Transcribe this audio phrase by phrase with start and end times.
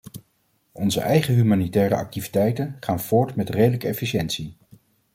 [0.71, 4.57] Onze eigen humanitaire activiteiten gaan voort met redelijke efficiëntie.